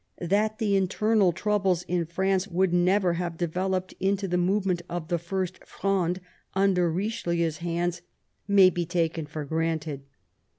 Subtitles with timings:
[0.19, 5.19] That the internal troubles in France would never have developed into the movement of the
[5.19, 6.21] First Fronde
[6.55, 8.01] under Eichelieu's hands
[8.47, 10.01] may be taken for granted.